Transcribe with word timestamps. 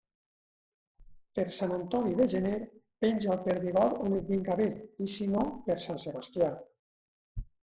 Per 1.39 1.43
Sant 1.57 1.73
Antoni 1.75 2.15
de 2.21 2.27
Gener, 2.31 2.53
penja 3.05 3.35
el 3.35 3.43
perdigot 3.49 4.01
on 4.07 4.17
et 4.21 4.27
vinga 4.33 4.57
bé, 4.63 4.67
i 5.07 5.11
si 5.19 5.29
no, 5.37 5.45
per 5.69 5.77
Sant 5.87 6.03
Sebastià. 6.07 6.51